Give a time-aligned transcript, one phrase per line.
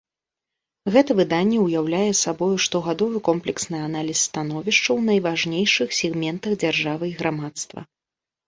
[0.93, 7.79] Гэта выданне ўяўляе сабою штогадовы комплексны аналіз становішча ў найважнейшых сегментах дзяржавы і грамадства.